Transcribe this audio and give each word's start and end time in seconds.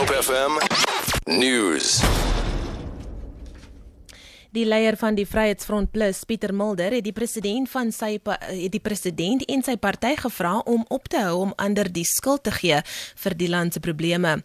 Hope 0.00 0.16
FM 0.16 0.56
News. 1.26 2.19
Die 4.50 4.64
leier 4.66 4.96
van 4.98 5.14
die 5.14 5.22
Vryheidsfront 5.30 5.92
Plus, 5.94 6.24
Pieter 6.26 6.50
Mulder, 6.50 6.90
het 6.96 7.04
die 7.06 7.14
president 7.14 7.68
van 7.70 7.92
sy 7.94 8.16
het 8.18 8.72
die 8.74 8.80
president 8.82 9.44
en 9.46 9.60
sy 9.62 9.76
party 9.78 10.16
gevra 10.18 10.56
om 10.66 10.82
op 10.90 11.06
te 11.06 11.20
hou 11.22 11.36
om 11.44 11.52
ander 11.62 11.86
die 11.86 12.02
skuld 12.02 12.42
te 12.48 12.50
gee 12.56 12.80
vir 13.22 13.36
die 13.38 13.46
land 13.46 13.76
se 13.76 13.82
probleme. 13.84 14.40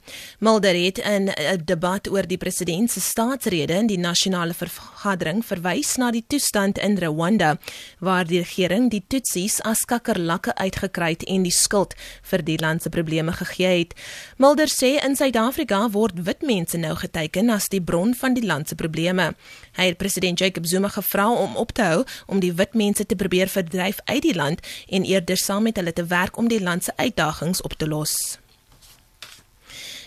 Mulder 0.46 0.78
het 0.78 1.02
in 1.02 1.32
'n 1.34 1.66
debat 1.66 2.08
oor 2.08 2.28
die 2.28 2.38
president 2.38 2.92
se 2.92 3.02
staatsrede 3.02 3.74
in 3.74 3.88
die 3.88 3.98
nasionale 3.98 4.54
vergadering 4.54 5.42
verwys 5.42 5.98
na 5.98 6.12
die 6.12 6.26
toestand 6.28 6.78
in 6.78 6.98
Rwanda 6.98 7.58
waar 8.00 8.26
die 8.26 8.44
regering 8.46 8.92
die 8.92 9.04
Tutsis 9.08 9.60
as 9.62 9.86
kakkerlakke 9.86 10.54
uitgekry 10.56 11.10
het 11.10 11.24
en 11.24 11.44
die 11.44 11.52
skuld 11.52 11.96
vir 12.22 12.44
die 12.44 12.60
land 12.60 12.82
se 12.82 12.90
probleme 12.90 13.32
gegee 13.32 13.80
het. 13.80 13.94
Mulder 14.38 14.68
sê 14.68 15.04
in 15.04 15.16
Suid-Afrika 15.16 15.90
word 15.90 16.14
wit 16.26 16.42
mense 16.44 16.78
nou 16.78 16.96
geteken 16.96 17.50
as 17.50 17.70
die 17.70 17.82
bron 17.82 18.14
van 18.14 18.34
die 18.34 18.46
land 18.46 18.70
se 18.70 18.76
probleme. 18.76 19.34
Hy 19.76 19.95
het 19.96 20.04
president 20.04 20.40
Jacob 20.40 20.66
Zuma 20.66 20.88
gevra 20.88 21.32
om 21.32 21.56
op 21.56 21.72
te 21.72 21.82
hou 21.82 22.04
om 22.28 22.40
die 22.40 22.54
wit 22.54 22.74
mense 22.74 23.06
te 23.06 23.16
probeer 23.16 23.48
verdryf 23.48 24.00
uit 24.06 24.22
die 24.22 24.36
land 24.36 24.60
en 24.90 25.04
eerder 25.04 25.38
saam 25.38 25.64
met 25.64 25.76
hulle 25.80 25.94
te 25.94 26.06
werk 26.06 26.38
om 26.38 26.48
die 26.52 26.62
land 26.62 26.84
se 26.84 26.92
uitdagings 26.96 27.62
op 27.62 27.74
te 27.74 27.88
los. 27.88 28.38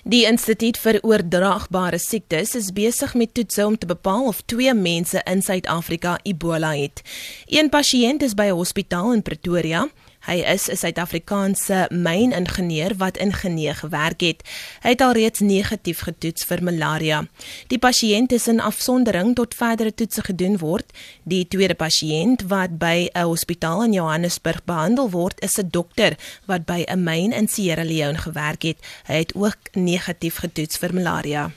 Die 0.05 0.25
Instituut 0.25 0.79
vir 0.81 1.01
Oordraagbare 1.03 1.99
Siektes 1.99 2.55
is 2.55 2.71
besig 2.73 3.15
met 3.15 3.35
toetse 3.35 3.67
om 3.67 3.77
te 3.79 3.87
bepaal 3.87 4.29
of 4.31 4.41
twee 4.47 4.75
mense 4.75 5.21
in 5.25 5.43
Suid-Afrika 5.43 6.19
Ebola 6.23 6.75
het. 6.77 7.03
Een 7.47 7.69
pasiënt 7.69 8.23
is 8.23 8.35
by 8.35 8.49
'n 8.49 8.61
hospitaal 8.61 9.13
in 9.13 9.23
Pretoria 9.23 9.89
Hy 10.27 10.43
is 10.43 10.69
'n 10.69 10.77
Suid-Afrikaanse 10.77 11.87
myningenieur 11.91 12.97
wat 12.97 13.17
in 13.17 13.33
Genee 13.33 13.75
gewerk 13.75 14.21
het. 14.21 14.43
Hy 14.83 14.91
het 14.91 15.01
alreeds 15.01 15.41
negatief 15.41 16.01
getoets 16.01 16.45
vir 16.45 16.63
malaria. 16.63 17.27
Die 17.67 17.79
pasiënt 17.79 18.33
is 18.33 18.49
in 18.49 18.61
afsondering 18.61 19.35
tot 19.35 19.55
verdere 19.55 19.95
toetse 19.95 20.23
gedoen 20.23 20.59
word. 20.59 20.93
Die 21.23 21.49
tweede 21.49 21.75
pasiënt 21.75 22.43
wat 22.49 22.79
by 22.79 23.09
'n 23.15 23.23
hospitaal 23.23 23.85
in 23.85 23.93
Johannesburg 23.93 24.65
behandel 24.65 25.11
word, 25.11 25.41
is 25.41 25.59
'n 25.59 25.69
dokter 25.71 26.17
wat 26.47 26.65
by 26.65 26.85
'n 26.87 27.03
myn 27.03 27.33
in 27.33 27.49
Sierra 27.49 27.85
Leone 27.85 28.19
gewerk 28.19 28.63
het. 28.63 28.79
Hy 29.07 29.15
het 29.15 29.35
ook 29.35 29.59
negatief 29.73 30.37
getoets 30.37 30.77
vir 30.77 30.95
malaria. 30.95 31.51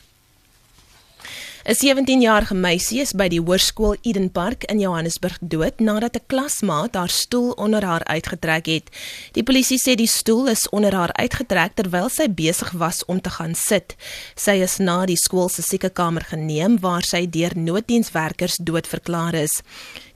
'n 1.61 1.75
17-jarige 1.77 2.55
meisie 2.57 3.03
is 3.03 3.11
by 3.13 3.27
die 3.29 3.37
hoërskool 3.37 3.93
Eden 4.01 4.31
Park 4.33 4.63
in 4.73 4.79
Johannesburg 4.81 5.37
dood 5.41 5.77
nadat 5.79 6.17
'n 6.17 6.25
klasmaat 6.25 6.95
haar 6.95 7.09
stoel 7.09 7.51
onder 7.51 7.85
haar 7.85 8.03
uitgetrek 8.03 8.65
het. 8.65 8.89
Die 9.31 9.43
polisie 9.43 9.77
sê 9.77 9.93
die 9.95 10.07
stoel 10.07 10.49
is 10.49 10.69
onder 10.69 10.93
haar 10.95 11.13
uitgetrek 11.13 11.75
terwyl 11.75 12.09
sy 12.09 12.27
besig 12.29 12.71
was 12.71 13.05
om 13.05 13.21
te 13.21 13.29
gaan 13.29 13.55
sit. 13.55 13.95
Sy 14.35 14.51
is 14.51 14.77
na 14.77 15.05
die 15.05 15.17
skool 15.17 15.49
se 15.49 15.61
siekekamer 15.61 16.23
geneem 16.33 16.79
waar 16.79 17.03
sy 17.03 17.29
deur 17.29 17.53
nooddienswerkers 17.55 18.57
doodverklaar 18.57 19.33
is. 19.33 19.61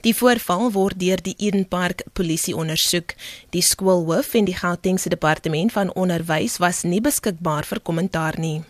Die 0.00 0.14
voorval 0.14 0.72
word 0.72 0.98
deur 0.98 1.22
die 1.22 1.36
Eden 1.38 1.68
Park 1.68 2.02
polisie 2.12 2.56
ondersoek. 2.56 3.14
Die 3.50 3.62
skoolhoof 3.62 4.34
en 4.34 4.44
die 4.44 4.56
Gautengse 4.56 5.08
departement 5.08 5.72
van 5.72 5.94
onderwys 5.94 6.58
was 6.58 6.82
nie 6.82 7.00
beskikbaar 7.00 7.64
vir 7.64 7.80
kommentaar 7.80 8.34
nie. 8.38 8.64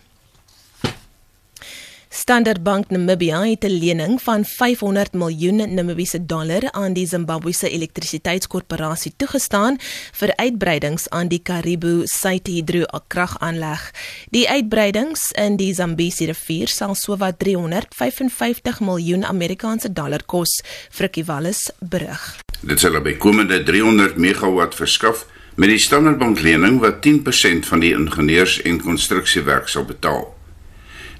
Standard 2.27 2.59
Bank 2.59 2.89
Namibia 2.89 3.39
het 3.41 3.63
'n 3.63 3.79
lening 3.79 4.21
van 4.21 4.45
500 4.45 5.13
miljoen 5.13 5.73
Namibiese 5.73 6.25
dollar 6.25 6.71
aan 6.71 6.93
die 6.93 7.07
Zimbabwese 7.07 7.69
elektrisiteitskorporasie 7.69 9.13
toegestaan 9.17 9.77
vir 10.11 10.35
uitbreidings 10.35 11.09
aan 11.09 11.27
die 11.27 11.39
Karibu 11.39 12.01
Suidhidro 12.03 12.83
kragaanleg. 13.07 13.91
Die 14.29 14.49
uitbreidings 14.49 15.31
in 15.31 15.55
die 15.55 15.73
Zambesi 15.73 16.25
rivier 16.25 16.67
sal 16.67 16.95
sowat 16.95 17.39
355 17.39 18.79
miljoen 18.79 19.25
Amerikaanse 19.25 19.93
dollar 19.93 20.23
kos, 20.25 20.61
Frikkie 20.89 21.25
Wallis 21.25 21.71
berig. 21.79 22.35
Dit 22.61 22.79
sal 22.79 23.01
bykomende 23.01 23.63
300 23.63 24.17
megawatt 24.17 24.75
verskaf 24.75 25.25
met 25.55 25.69
die 25.69 25.79
Standard 25.79 26.17
Bank 26.17 26.39
lening 26.39 26.79
wat 26.79 27.01
10% 27.01 27.65
van 27.65 27.79
die 27.79 27.93
ingenieurs- 27.93 28.61
en 28.61 28.81
konstruksiewerk 28.81 29.67
sal 29.67 29.85
betaal. 29.85 30.36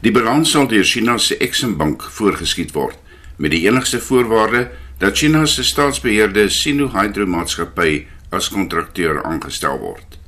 Die 0.02 0.12
balans 0.13 0.52
sal 0.53 0.68
deur 0.69 0.85
China 0.85 1.18
se 1.18 1.38
Exim 1.41 1.74
Bank 1.78 2.03
voorgeskiet 2.13 2.75
word 2.75 2.97
met 3.38 3.53
die 3.53 3.63
enigste 3.66 4.00
voorwaarde 4.02 4.68
dat 5.02 5.18
China 5.18 5.46
se 5.46 5.63
staatsbeheerde 5.66 6.47
Sino 6.50 6.91
Hydro 6.94 7.25
Maatskappy 7.25 8.06
as 8.30 8.50
kontrakteur 8.50 9.24
aangestel 9.24 9.78
word. 9.81 10.19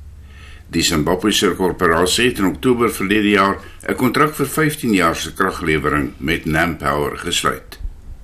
Die 0.70 0.82
Zimbabwese 0.86 1.52
korporasie 1.58 2.28
het 2.28 2.42
in 2.42 2.50
Oktober 2.50 2.90
verlede 2.90 3.30
jaar 3.30 3.58
'n 3.86 3.94
kontrak 3.94 4.34
vir 4.34 4.46
15 4.46 4.94
jaar 4.94 5.16
se 5.16 5.32
kraglewering 5.34 6.12
met 6.18 6.44
Nampower 6.46 7.18
gesluit. 7.18 7.78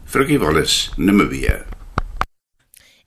Frikkie 0.05 0.39
Wallis, 0.39 0.93
Namibia 0.97 1.76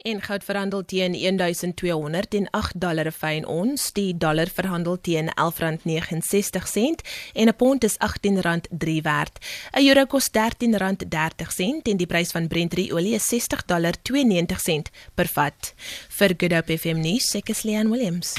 en 0.09 0.21
goud 0.21 0.43
verhandel 0.43 0.85
teen 0.85 1.13
1208 1.13 2.79
dollar 2.81 3.11
fyn 3.11 3.45
ons. 3.45 3.91
Die 3.93 4.17
dollar 4.17 4.49
verhandel 4.53 4.97
teen 5.01 5.29
11.69 5.35 6.67
sent 6.67 7.01
en 7.33 7.47
'n 7.47 7.55
pond 7.55 7.83
is 7.83 7.97
18.3 7.97 9.01
werd. 9.01 9.39
'n 9.73 9.87
euro 9.87 10.05
kos 10.05 10.29
13.30 10.29 11.51
sent 11.51 11.87
en 11.87 11.97
die 11.97 12.07
prys 12.07 12.31
van 12.31 12.47
Brent 12.47 12.77
olie 12.91 13.13
is 13.13 13.27
60 13.27 13.65
dollar 13.65 13.93
92 14.01 14.59
sent 14.59 14.89
per 15.15 15.27
vat. 15.27 15.73
Vir 16.09 16.33
Good 16.37 16.53
Hope 16.53 16.77
FM 16.77 16.99
nuus 16.99 17.35
ek 17.35 17.49
is 17.49 17.63
Leon 17.63 17.89
Williams 17.89 18.35